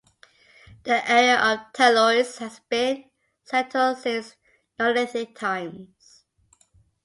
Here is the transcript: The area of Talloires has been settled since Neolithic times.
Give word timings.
The 0.81 1.07
area 1.07 1.39
of 1.39 1.59
Talloires 1.73 2.39
has 2.39 2.57
been 2.69 3.07
settled 3.43 3.99
since 3.99 4.35
Neolithic 4.79 5.35
times. 5.35 6.23